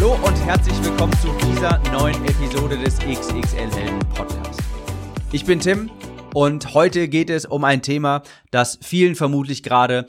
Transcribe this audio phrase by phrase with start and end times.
[0.00, 4.62] Hallo und herzlich willkommen zu dieser neuen Episode des XXL Helden Podcasts.
[5.32, 5.90] Ich bin Tim
[6.32, 8.22] und heute geht es um ein Thema,
[8.52, 10.06] das vielen vermutlich gerade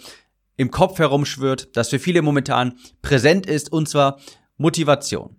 [0.57, 4.19] im Kopf herumschwirrt, das für viele momentan präsent ist, und zwar
[4.57, 5.37] Motivation.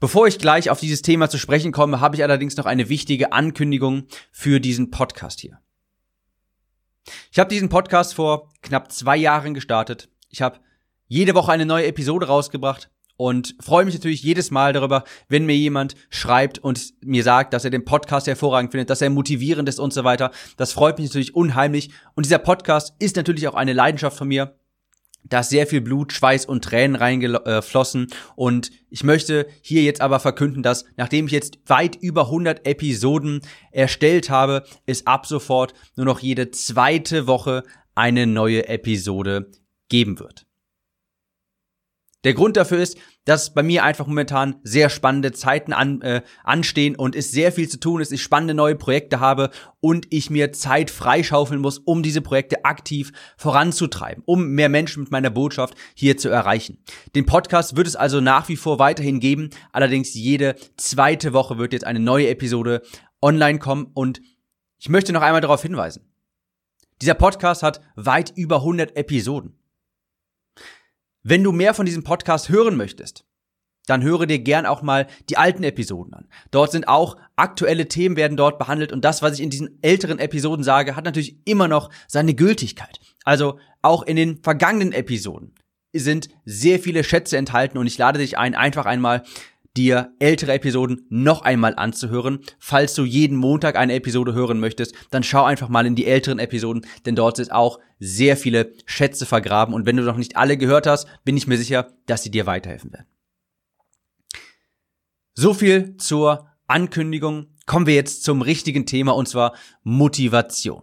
[0.00, 3.34] Bevor ich gleich auf dieses Thema zu sprechen komme, habe ich allerdings noch eine wichtige
[3.34, 5.60] Ankündigung für diesen Podcast hier.
[7.30, 10.08] Ich habe diesen Podcast vor knapp zwei Jahren gestartet.
[10.30, 10.60] Ich habe
[11.12, 15.54] jede Woche eine neue Episode rausgebracht und freue mich natürlich jedes Mal darüber, wenn mir
[15.54, 19.78] jemand schreibt und mir sagt, dass er den Podcast hervorragend findet, dass er motivierend ist
[19.78, 20.30] und so weiter.
[20.56, 21.90] Das freut mich natürlich unheimlich.
[22.14, 24.56] Und dieser Podcast ist natürlich auch eine Leidenschaft von mir.
[25.24, 28.06] Da ist sehr viel Blut, Schweiß und Tränen reingeflossen.
[28.34, 33.42] Und ich möchte hier jetzt aber verkünden, dass nachdem ich jetzt weit über 100 Episoden
[33.70, 39.50] erstellt habe, es ab sofort nur noch jede zweite Woche eine neue Episode
[39.90, 40.46] geben wird.
[42.24, 46.94] Der Grund dafür ist, dass bei mir einfach momentan sehr spannende Zeiten an, äh, anstehen
[46.94, 50.52] und es sehr viel zu tun ist, ich spannende neue Projekte habe und ich mir
[50.52, 56.16] Zeit freischaufeln muss, um diese Projekte aktiv voranzutreiben, um mehr Menschen mit meiner Botschaft hier
[56.16, 56.78] zu erreichen.
[57.14, 61.72] Den Podcast wird es also nach wie vor weiterhin geben, allerdings jede zweite Woche wird
[61.72, 62.82] jetzt eine neue Episode
[63.20, 64.20] online kommen und
[64.78, 66.08] ich möchte noch einmal darauf hinweisen.
[67.00, 69.58] Dieser Podcast hat weit über 100 Episoden.
[71.22, 73.24] Wenn du mehr von diesem Podcast hören möchtest,
[73.86, 76.28] dann höre dir gern auch mal die alten Episoden an.
[76.50, 80.18] Dort sind auch aktuelle Themen werden dort behandelt und das, was ich in diesen älteren
[80.18, 83.00] Episoden sage, hat natürlich immer noch seine Gültigkeit.
[83.24, 85.54] Also auch in den vergangenen Episoden
[85.92, 89.22] sind sehr viele Schätze enthalten und ich lade dich ein, einfach einmal
[89.76, 92.40] dir ältere Episoden noch einmal anzuhören.
[92.58, 96.38] Falls du jeden Montag eine Episode hören möchtest, dann schau einfach mal in die älteren
[96.38, 100.56] Episoden, denn dort sind auch sehr viele Schätze vergraben und wenn du noch nicht alle
[100.56, 103.06] gehört hast, bin ich mir sicher, dass sie dir weiterhelfen werden.
[105.34, 107.46] So viel zur Ankündigung.
[107.64, 110.82] Kommen wir jetzt zum richtigen Thema und zwar Motivation.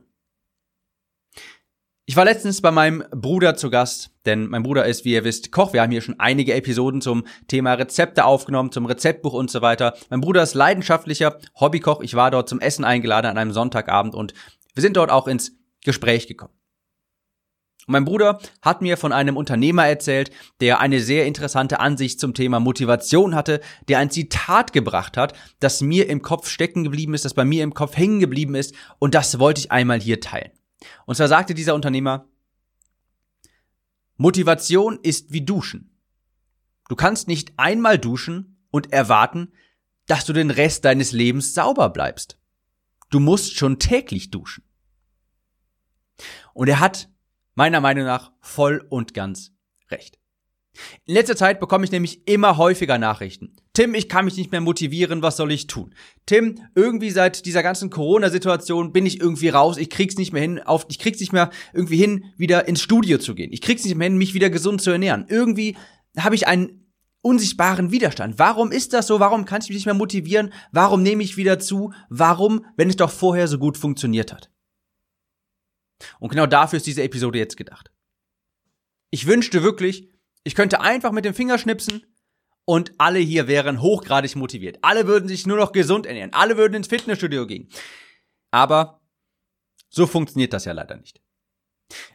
[2.09, 5.51] Ich war letztens bei meinem Bruder zu Gast, denn mein Bruder ist, wie ihr wisst,
[5.51, 5.73] Koch.
[5.73, 9.95] Wir haben hier schon einige Episoden zum Thema Rezepte aufgenommen, zum Rezeptbuch und so weiter.
[10.09, 12.01] Mein Bruder ist leidenschaftlicher Hobbykoch.
[12.01, 14.33] Ich war dort zum Essen eingeladen an einem Sonntagabend und
[14.73, 15.51] wir sind dort auch ins
[15.85, 16.55] Gespräch gekommen.
[17.85, 20.31] Und mein Bruder hat mir von einem Unternehmer erzählt,
[20.61, 25.81] der eine sehr interessante Ansicht zum Thema Motivation hatte, der ein Zitat gebracht hat, das
[25.81, 29.13] mir im Kopf stecken geblieben ist, das bei mir im Kopf hängen geblieben ist und
[29.13, 30.49] das wollte ich einmal hier teilen.
[31.05, 32.27] Und zwar sagte dieser Unternehmer,
[34.17, 35.97] Motivation ist wie Duschen.
[36.89, 39.53] Du kannst nicht einmal duschen und erwarten,
[40.07, 42.37] dass du den Rest deines Lebens sauber bleibst.
[43.09, 44.63] Du musst schon täglich duschen.
[46.53, 47.09] Und er hat
[47.55, 49.51] meiner Meinung nach voll und ganz
[49.89, 50.18] recht.
[51.05, 53.55] In letzter Zeit bekomme ich nämlich immer häufiger Nachrichten.
[53.73, 55.93] Tim, ich kann mich nicht mehr motivieren, was soll ich tun?
[56.25, 60.59] Tim, irgendwie seit dieser ganzen Corona-Situation bin ich irgendwie raus, ich krieg's nicht mehr hin,
[60.59, 63.51] auf, ich krieg's nicht mehr irgendwie hin, wieder ins Studio zu gehen.
[63.51, 65.25] Ich krieg's nicht mehr hin, mich wieder gesund zu ernähren.
[65.27, 65.75] Irgendwie
[66.17, 68.39] habe ich einen unsichtbaren Widerstand.
[68.39, 69.19] Warum ist das so?
[69.19, 70.53] Warum kann ich mich nicht mehr motivieren?
[70.71, 71.93] Warum nehme ich wieder zu?
[72.09, 74.49] Warum, wenn es doch vorher so gut funktioniert hat?
[76.19, 77.91] Und genau dafür ist diese Episode jetzt gedacht.
[79.11, 80.09] Ich wünschte wirklich,
[80.43, 82.05] ich könnte einfach mit dem Finger schnipsen
[82.65, 84.79] und alle hier wären hochgradig motiviert.
[84.81, 86.33] Alle würden sich nur noch gesund ernähren.
[86.33, 87.69] Alle würden ins Fitnessstudio gehen.
[88.51, 89.01] Aber
[89.89, 91.21] so funktioniert das ja leider nicht.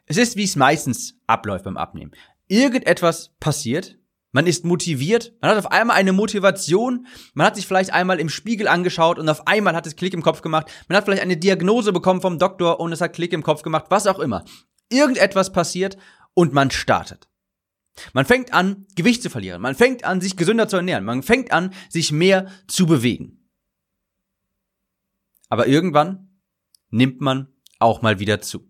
[0.07, 2.13] Es ist, wie es meistens abläuft beim Abnehmen.
[2.47, 3.99] Irgendetwas passiert,
[4.31, 8.29] man ist motiviert, man hat auf einmal eine Motivation, man hat sich vielleicht einmal im
[8.29, 11.37] Spiegel angeschaut und auf einmal hat es Klick im Kopf gemacht, man hat vielleicht eine
[11.37, 14.45] Diagnose bekommen vom Doktor und es hat Klick im Kopf gemacht, was auch immer.
[14.89, 15.97] Irgendetwas passiert
[16.35, 17.29] und man startet.
[18.13, 19.63] Man fängt an, Gewicht zu verlieren.
[19.63, 21.05] Man fängt an, sich gesünder zu ernähren.
[21.05, 23.49] Man fängt an, sich mehr zu bewegen.
[25.49, 26.41] Aber irgendwann
[26.91, 27.49] nimmt man
[27.79, 28.69] auch mal wieder zu.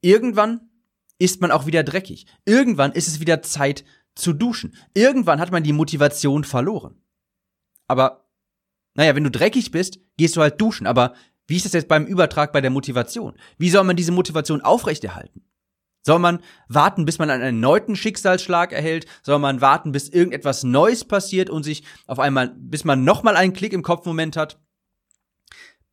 [0.00, 0.70] Irgendwann
[1.18, 2.26] ist man auch wieder dreckig.
[2.44, 3.84] Irgendwann ist es wieder Zeit
[4.14, 4.76] zu duschen.
[4.94, 7.02] Irgendwann hat man die Motivation verloren.
[7.86, 8.30] Aber,
[8.94, 10.86] naja, wenn du dreckig bist, gehst du halt duschen.
[10.86, 11.14] Aber
[11.46, 13.36] wie ist das jetzt beim Übertrag bei der Motivation?
[13.56, 15.44] Wie soll man diese Motivation aufrechterhalten?
[16.08, 19.04] Soll man warten, bis man einen erneuten Schicksalsschlag erhält?
[19.22, 23.52] Soll man warten, bis irgendetwas Neues passiert und sich auf einmal, bis man nochmal einen
[23.52, 24.58] Klick im Kopfmoment hat?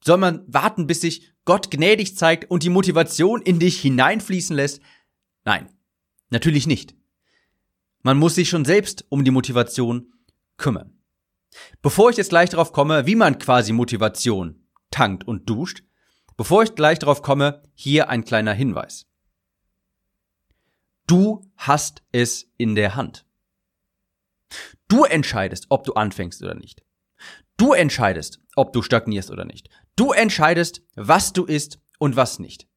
[0.02, 4.80] Soll man warten, bis sich Gott gnädig zeigt und die Motivation in dich hineinfließen lässt?
[5.44, 5.68] Nein,
[6.30, 6.96] natürlich nicht.
[8.02, 10.14] Man muss sich schon selbst um die Motivation
[10.56, 10.98] kümmern.
[11.82, 15.84] Bevor ich jetzt gleich darauf komme, wie man quasi Motivation tankt und duscht,
[16.38, 19.08] bevor ich gleich darauf komme, hier ein kleiner Hinweis.
[21.08, 23.26] Du hast es in der Hand.
[24.88, 26.84] Du entscheidest, ob du anfängst oder nicht.
[27.58, 29.70] Du entscheidest, ob du stagnierst oder nicht.
[29.96, 32.68] Du entscheidest, was du isst und was nicht.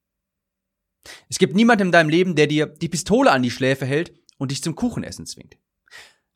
[1.29, 4.51] Es gibt niemanden in deinem Leben, der dir die Pistole an die Schläfe hält und
[4.51, 5.57] dich zum Kuchenessen zwingt.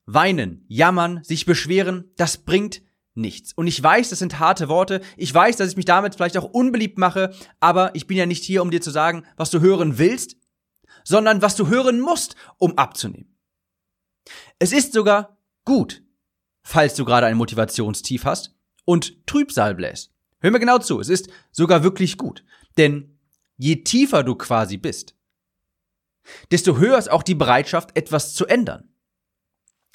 [0.07, 2.83] Weinen, jammern, sich beschweren, das bringt
[3.15, 3.53] nichts.
[3.53, 5.03] Und ich weiß, das sind harte Worte.
[5.17, 8.45] Ich weiß, dass ich mich damit vielleicht auch unbeliebt mache, aber ich bin ja nicht
[8.45, 10.37] hier, um dir zu sagen, was du hören willst,
[11.05, 13.37] sondern was du hören musst, um abzunehmen.
[14.59, 16.03] Es ist sogar gut,
[16.63, 18.55] falls du gerade ein Motivationstief hast
[18.85, 20.13] und Trübsal bläst.
[20.41, 22.45] Hör mir genau zu, es ist sogar wirklich gut.
[22.77, 23.19] Denn
[23.57, 25.17] je tiefer du quasi bist,
[26.51, 28.89] desto höher ist auch die Bereitschaft, etwas zu ändern.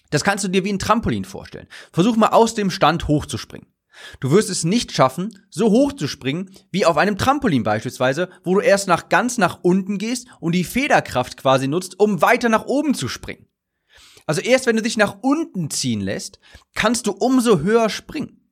[0.10, 1.68] Das kannst du dir wie ein Trampolin vorstellen.
[1.92, 3.68] Versuch mal aus dem Stand hochzuspringen.
[4.20, 8.56] Du wirst es nicht schaffen, so hoch zu springen wie auf einem Trampolin beispielsweise, wo
[8.56, 12.66] du erst nach ganz nach unten gehst und die Federkraft quasi nutzt, um weiter nach
[12.66, 13.48] oben zu springen.
[14.26, 16.40] Also erst wenn du dich nach unten ziehen lässt,
[16.76, 18.47] kannst du umso höher springen.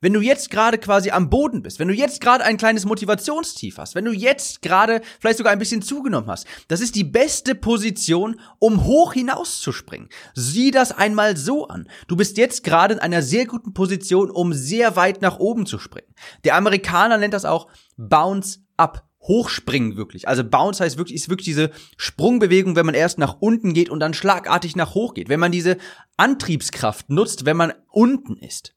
[0.00, 3.78] Wenn du jetzt gerade quasi am Boden bist, wenn du jetzt gerade ein kleines Motivationstief
[3.78, 7.54] hast, wenn du jetzt gerade vielleicht sogar ein bisschen zugenommen hast, das ist die beste
[7.54, 10.08] Position, um hoch hinauszuspringen.
[10.34, 11.88] Sieh das einmal so an.
[12.08, 15.78] Du bist jetzt gerade in einer sehr guten Position, um sehr weit nach oben zu
[15.78, 16.14] springen.
[16.44, 19.06] Der Amerikaner nennt das auch Bounce Up.
[19.22, 20.28] Hochspringen wirklich.
[20.28, 24.00] Also Bounce heißt wirklich, ist wirklich diese Sprungbewegung, wenn man erst nach unten geht und
[24.00, 25.28] dann schlagartig nach hoch geht.
[25.28, 25.76] Wenn man diese
[26.16, 28.74] Antriebskraft nutzt, wenn man unten ist.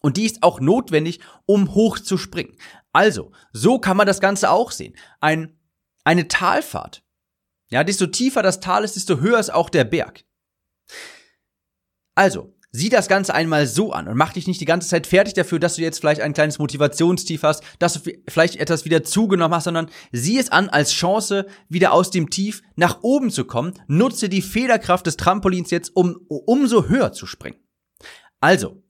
[0.00, 2.56] Und die ist auch notwendig, um hoch zu springen.
[2.92, 4.96] Also, so kann man das Ganze auch sehen.
[5.20, 5.58] Ein,
[6.04, 7.02] eine Talfahrt.
[7.70, 10.24] Ja, desto tiefer das Tal ist, desto höher ist auch der Berg.
[12.16, 15.34] Also, sieh das Ganze einmal so an und mach dich nicht die ganze Zeit fertig
[15.34, 19.54] dafür, dass du jetzt vielleicht ein kleines Motivationstief hast, dass du vielleicht etwas wieder zugenommen
[19.54, 23.74] hast, sondern sieh es an als Chance, wieder aus dem Tief nach oben zu kommen.
[23.86, 27.58] Nutze die Federkraft des Trampolins jetzt, um umso höher zu springen.
[28.40, 28.82] Also,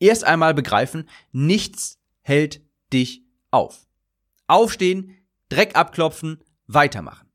[0.00, 2.62] erst einmal begreifen, nichts hält
[2.92, 3.86] dich auf.
[4.46, 5.16] Aufstehen,
[5.48, 7.28] Dreck abklopfen, weitermachen.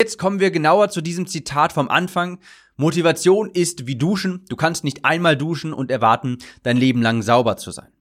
[0.00, 2.40] Jetzt kommen wir genauer zu diesem Zitat vom Anfang.
[2.76, 4.44] Motivation ist wie Duschen.
[4.48, 7.92] Du kannst nicht einmal duschen und erwarten, dein Leben lang sauber zu sein.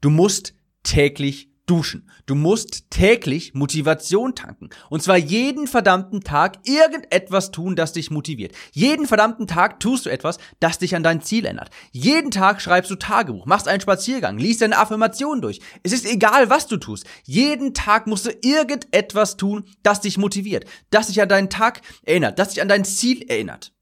[0.00, 2.10] Du musst täglich duschen.
[2.26, 4.70] Du musst täglich Motivation tanken.
[4.90, 8.54] Und zwar jeden verdammten Tag irgendetwas tun, das dich motiviert.
[8.72, 11.70] Jeden verdammten Tag tust du etwas, das dich an dein Ziel ändert.
[11.92, 15.60] Jeden Tag schreibst du Tagebuch, machst einen Spaziergang, liest deine Affirmation durch.
[15.82, 17.06] Es ist egal, was du tust.
[17.24, 22.38] Jeden Tag musst du irgendetwas tun, das dich motiviert, das dich an deinen Tag erinnert,
[22.38, 23.72] das dich an dein Ziel erinnert.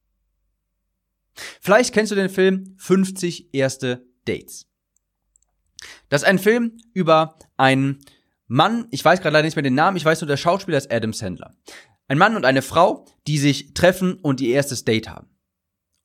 [1.61, 4.66] Vielleicht kennst du den Film 50 erste Dates.
[6.09, 8.01] Das ist ein Film über einen
[8.49, 10.93] Mann, ich weiß gerade leider nicht mehr den Namen, ich weiß nur, der Schauspieler ist
[10.93, 11.55] Adam Sandler.
[12.09, 15.29] Ein Mann und eine Frau, die sich treffen und ihr erstes Date haben.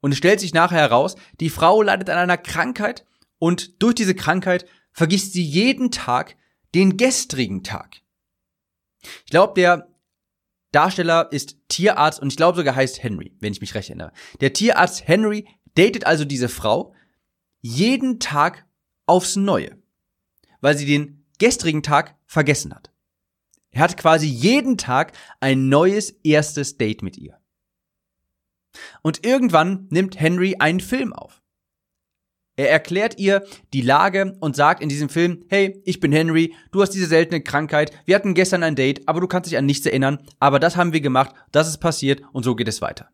[0.02, 3.06] Und es stellt sich nachher heraus, die Frau leidet an einer Krankheit
[3.38, 6.36] und durch diese Krankheit vergisst sie jeden Tag
[6.74, 7.98] den gestrigen Tag.
[9.26, 9.88] Ich glaube, der
[10.72, 14.14] Darsteller ist Tierarzt und ich glaube sogar heißt Henry, wenn ich mich recht erinnere.
[14.40, 16.94] Der Tierarzt Henry datet also diese Frau
[17.60, 18.66] jeden Tag
[19.12, 19.82] aufs Neue
[20.62, 22.92] weil sie den gestrigen Tag vergessen hat.
[23.72, 27.38] Er hat quasi jeden Tag ein neues erstes Date mit ihr.
[29.02, 31.42] Und irgendwann nimmt Henry einen Film auf.
[32.58, 36.82] Er erklärt ihr die Lage und sagt in diesem Film, hey, ich bin Henry, du
[36.82, 39.86] hast diese seltene Krankheit, wir hatten gestern ein Date, aber du kannst dich an nichts
[39.86, 43.10] erinnern, aber das haben wir gemacht, das ist passiert und so geht es weiter.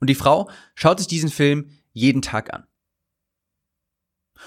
[0.00, 2.66] Und die Frau schaut sich diesen Film jeden Tag an.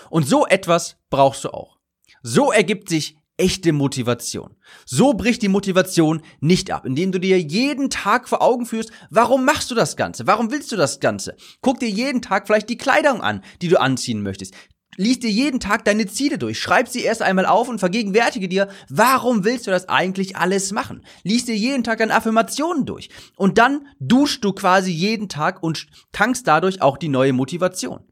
[0.09, 1.77] Und so etwas brauchst du auch.
[2.23, 4.55] So ergibt sich echte Motivation.
[4.85, 9.45] So bricht die Motivation nicht ab, indem du dir jeden Tag vor Augen führst, warum
[9.45, 10.27] machst du das Ganze?
[10.27, 11.35] Warum willst du das Ganze?
[11.61, 14.53] Guck dir jeden Tag vielleicht die Kleidung an, die du anziehen möchtest.
[14.99, 18.67] Lies dir jeden Tag deine Ziele durch, schreib sie erst einmal auf und vergegenwärtige dir,
[18.89, 21.05] warum willst du das eigentlich alles machen?
[21.21, 25.85] Lies dir jeden Tag deine Affirmationen durch und dann duschst du quasi jeden Tag und
[26.13, 28.07] tankst dadurch auch die neue Motivation.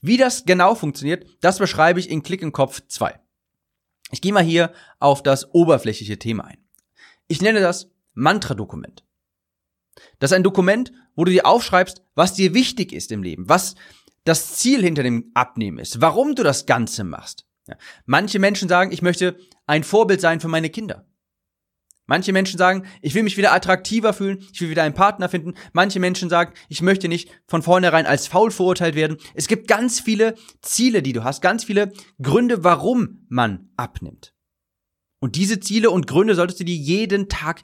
[0.00, 3.18] Wie das genau funktioniert, das beschreibe ich in Klick im Kopf 2.
[4.10, 6.58] Ich gehe mal hier auf das oberflächliche Thema ein.
[7.28, 9.04] Ich nenne das Mantra-Dokument.
[10.18, 13.74] Das ist ein Dokument, wo du dir aufschreibst, was dir wichtig ist im Leben, was
[14.24, 17.46] das Ziel hinter dem Abnehmen ist, warum du das Ganze machst.
[17.66, 17.76] Ja.
[18.04, 21.06] Manche Menschen sagen, ich möchte ein Vorbild sein für meine Kinder.
[22.06, 25.54] Manche Menschen sagen, ich will mich wieder attraktiver fühlen, ich will wieder einen Partner finden.
[25.72, 29.16] Manche Menschen sagen, ich möchte nicht von vornherein als faul verurteilt werden.
[29.34, 34.34] Es gibt ganz viele Ziele, die du hast, ganz viele Gründe, warum man abnimmt.
[35.20, 37.62] Und diese Ziele und Gründe solltest du dir jeden Tag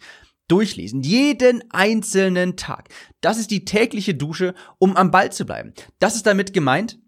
[0.49, 1.03] durchlesen.
[1.03, 2.89] Jeden einzelnen Tag.
[3.21, 5.73] Das ist die tägliche Dusche, um am Ball zu bleiben.
[5.99, 6.99] Das ist damit gemeint,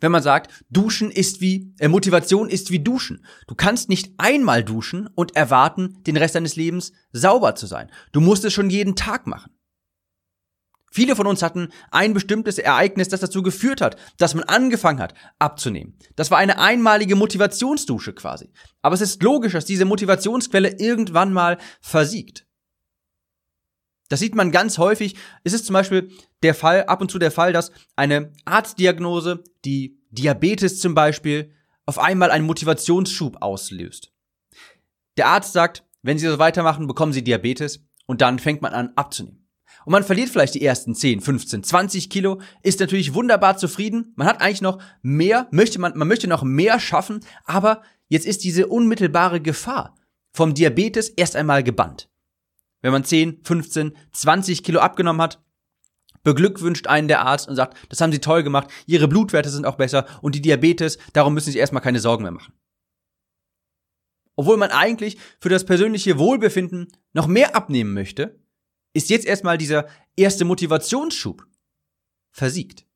[0.00, 3.24] wenn man sagt, Duschen ist wie, äh, Motivation ist wie Duschen.
[3.46, 7.90] Du kannst nicht einmal duschen und erwarten, den Rest deines Lebens sauber zu sein.
[8.12, 9.52] Du musst es schon jeden Tag machen.
[10.96, 15.12] Viele von uns hatten ein bestimmtes Ereignis, das dazu geführt hat, dass man angefangen hat,
[15.38, 15.98] abzunehmen.
[16.14, 18.50] Das war eine einmalige Motivationsdusche quasi.
[18.80, 22.45] Aber es ist logisch, dass diese Motivationsquelle irgendwann mal versiegt.
[24.08, 25.16] Das sieht man ganz häufig.
[25.44, 26.10] Es ist zum Beispiel
[26.42, 31.52] der Fall, ab und zu der Fall, dass eine Arztdiagnose, die Diabetes zum Beispiel,
[31.86, 34.12] auf einmal einen Motivationsschub auslöst.
[35.16, 38.92] Der Arzt sagt, wenn Sie so weitermachen, bekommen Sie Diabetes und dann fängt man an
[38.96, 39.46] abzunehmen.
[39.84, 44.12] Und man verliert vielleicht die ersten 10, 15, 20 Kilo, ist natürlich wunderbar zufrieden.
[44.16, 48.42] Man hat eigentlich noch mehr, möchte man, man möchte noch mehr schaffen, aber jetzt ist
[48.42, 49.94] diese unmittelbare Gefahr
[50.32, 52.08] vom Diabetes erst einmal gebannt.
[52.86, 55.42] Wenn man 10, 15, 20 Kilo abgenommen hat,
[56.22, 59.74] beglückwünscht einen der Arzt und sagt, das haben Sie toll gemacht, Ihre Blutwerte sind auch
[59.74, 62.54] besser und die Diabetes, darum müssen Sie erstmal keine Sorgen mehr machen.
[64.36, 68.38] Obwohl man eigentlich für das persönliche Wohlbefinden noch mehr abnehmen möchte,
[68.92, 71.44] ist jetzt erstmal dieser erste Motivationsschub
[72.30, 72.86] versiegt.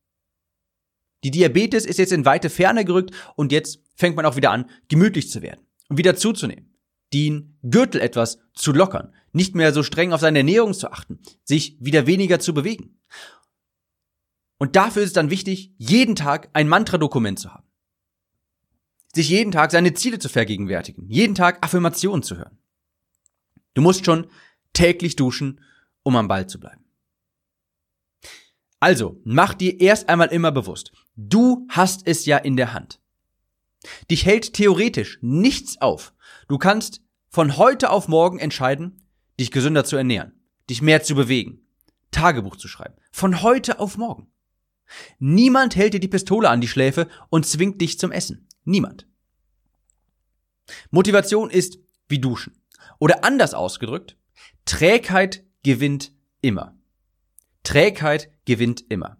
[1.25, 4.70] Die Diabetes ist jetzt in weite Ferne gerückt und jetzt fängt man auch wieder an,
[4.87, 6.69] gemütlich zu werden und wieder zuzunehmen
[7.12, 11.76] den Gürtel etwas zu lockern, nicht mehr so streng auf seine Ernährung zu achten, sich
[11.81, 13.00] wieder weniger zu bewegen.
[14.59, 17.67] Und dafür ist es dann wichtig, jeden Tag ein Mantra-Dokument zu haben.
[19.14, 22.59] Sich jeden Tag seine Ziele zu vergegenwärtigen, jeden Tag Affirmationen zu hören.
[23.75, 24.26] Du musst schon
[24.73, 25.61] täglich duschen,
[26.02, 26.85] um am Ball zu bleiben.
[28.81, 33.00] Also, mach dir erst einmal immer bewusst, du hast es ja in der Hand.
[34.11, 36.14] Dich hält theoretisch nichts auf.
[36.50, 39.07] Du kannst von heute auf morgen entscheiden,
[39.38, 40.33] dich gesünder zu ernähren,
[40.69, 41.64] dich mehr zu bewegen,
[42.11, 42.97] Tagebuch zu schreiben.
[43.12, 44.33] Von heute auf morgen.
[45.21, 48.49] Niemand hält dir die Pistole an die Schläfe und zwingt dich zum Essen.
[48.64, 49.07] Niemand.
[50.90, 51.78] Motivation ist
[52.09, 52.61] wie Duschen.
[52.99, 54.16] Oder anders ausgedrückt,
[54.64, 56.76] Trägheit gewinnt immer.
[57.62, 59.19] Trägheit gewinnt immer.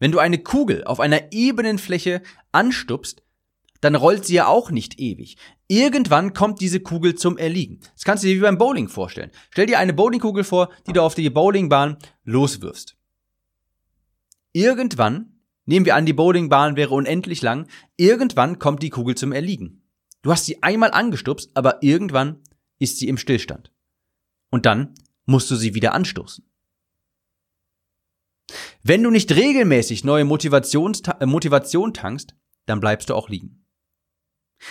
[0.00, 2.20] Wenn du eine Kugel auf einer ebenen Fläche
[2.52, 3.22] anstupst,
[3.80, 5.36] dann rollt sie ja auch nicht ewig.
[5.68, 7.80] Irgendwann kommt diese Kugel zum Erliegen.
[7.94, 9.30] Das kannst du dir wie beim Bowling vorstellen.
[9.50, 12.96] Stell dir eine Bowlingkugel vor, die du auf die Bowlingbahn loswirfst.
[14.52, 19.82] Irgendwann, nehmen wir an, die Bowlingbahn wäre unendlich lang, irgendwann kommt die Kugel zum Erliegen.
[20.22, 22.42] Du hast sie einmal angestupst, aber irgendwann
[22.78, 23.72] ist sie im Stillstand.
[24.50, 24.94] Und dann
[25.26, 26.44] musst du sie wieder anstoßen.
[28.82, 32.34] Wenn du nicht regelmäßig neue Motivation, äh, Motivation tankst,
[32.66, 33.66] dann bleibst du auch liegen.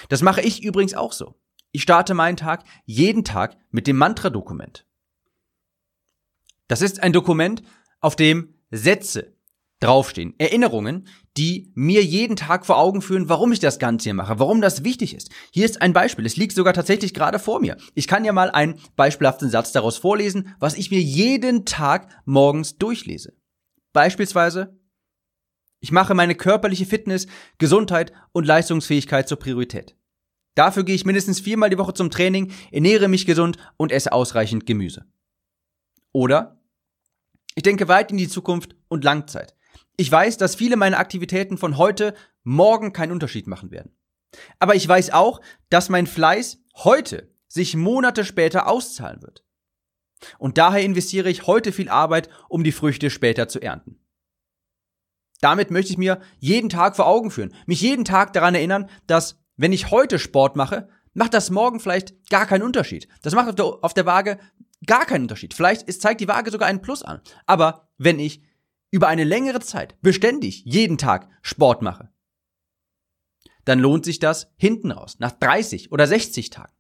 [0.10, 1.36] Das mache ich übrigens auch so.
[1.72, 4.86] Ich starte meinen Tag jeden Tag mit dem Mantra-Dokument.
[6.68, 7.62] Das ist ein Dokument,
[8.00, 9.38] auf dem Sätze
[9.80, 14.40] draufstehen, Erinnerungen, die mir jeden Tag vor Augen führen, warum ich das Ganze hier mache,
[14.40, 15.30] warum das wichtig ist.
[15.52, 17.78] Hier ist ein Beispiel, es liegt sogar tatsächlich gerade vor mir.
[17.94, 22.78] Ich kann ja mal einen beispielhaften Satz daraus vorlesen, was ich mir jeden Tag morgens
[22.78, 23.34] durchlese.
[23.94, 24.80] Beispielsweise,
[25.80, 29.96] ich mache meine körperliche Fitness, Gesundheit und Leistungsfähigkeit zur Priorität.
[30.56, 34.66] Dafür gehe ich mindestens viermal die Woche zum Training, ernähre mich gesund und esse ausreichend
[34.66, 35.06] Gemüse.
[36.12, 36.60] Oder
[37.54, 39.56] ich denke weit in die Zukunft und Langzeit.
[39.98, 43.96] Ich weiß, dass viele meiner Aktivitäten von heute morgen keinen Unterschied machen werden.
[44.60, 49.44] Aber ich weiß auch, dass mein Fleiß heute sich Monate später auszahlen wird.
[50.40, 54.00] Und daher investiere ich heute viel Arbeit, um die Früchte später zu ernten.
[55.42, 59.40] Damit möchte ich mir jeden Tag vor Augen führen, mich jeden Tag daran erinnern, dass
[59.56, 63.08] wenn ich heute Sport mache, macht das morgen vielleicht gar keinen Unterschied.
[63.22, 64.38] Das macht auf der, auf der Waage
[64.86, 65.54] gar keinen Unterschied.
[65.54, 67.22] Vielleicht ist, zeigt die Waage sogar einen Plus an.
[67.46, 68.44] Aber wenn ich
[68.92, 72.10] über eine längere Zeit beständig jeden Tag Sport mache,
[73.66, 76.74] dann lohnt sich das hinten raus, nach 30 oder 60 Tagen.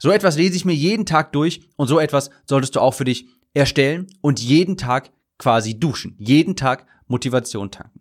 [0.00, 3.04] So etwas lese ich mir jeden Tag durch und so etwas solltest du auch für
[3.04, 6.16] dich erstellen und jeden Tag quasi duschen.
[6.18, 8.00] Jeden Tag Motivation tanken.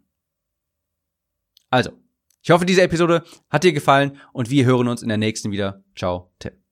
[1.70, 1.92] Also,
[2.44, 5.84] Ich hoffe, diese Episode hat dir gefallen und wir hören uns in der nächsten wieder.
[5.96, 6.67] Ciao, Tim.